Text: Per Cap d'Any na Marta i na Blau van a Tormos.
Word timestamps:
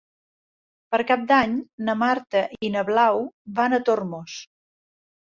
Per 0.95 0.99
Cap 1.11 1.27
d'Any 1.33 1.53
na 1.91 1.97
Marta 2.05 2.43
i 2.71 2.75
na 2.79 2.87
Blau 2.91 3.25
van 3.63 3.81
a 3.81 3.85
Tormos. 3.93 4.43